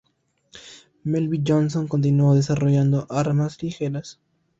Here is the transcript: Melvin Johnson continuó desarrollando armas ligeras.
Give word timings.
Melvin 1.03 1.43
Johnson 1.45 1.87
continuó 1.87 2.33
desarrollando 2.33 3.05
armas 3.11 3.61
ligeras. 3.61 4.19